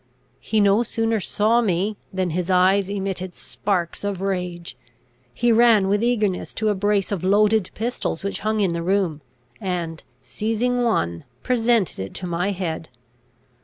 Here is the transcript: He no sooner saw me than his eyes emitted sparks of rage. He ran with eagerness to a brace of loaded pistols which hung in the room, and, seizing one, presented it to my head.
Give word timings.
He 0.39 0.59
no 0.61 0.81
sooner 0.81 1.19
saw 1.19 1.61
me 1.61 1.95
than 2.11 2.31
his 2.31 2.49
eyes 2.49 2.89
emitted 2.89 3.35
sparks 3.35 4.03
of 4.03 4.19
rage. 4.19 4.75
He 5.31 5.51
ran 5.51 5.87
with 5.89 6.01
eagerness 6.03 6.55
to 6.55 6.69
a 6.69 6.73
brace 6.73 7.11
of 7.11 7.23
loaded 7.23 7.69
pistols 7.75 8.23
which 8.23 8.39
hung 8.39 8.61
in 8.61 8.73
the 8.73 8.81
room, 8.81 9.21
and, 9.59 10.01
seizing 10.19 10.81
one, 10.83 11.23
presented 11.43 11.99
it 11.99 12.15
to 12.15 12.25
my 12.25 12.49
head. 12.49 12.89